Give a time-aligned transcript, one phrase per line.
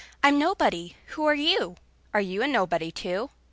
[0.23, 0.95] I'm nobody!
[1.09, 1.75] Who are you?
[2.11, 3.29] Are you nobody, too?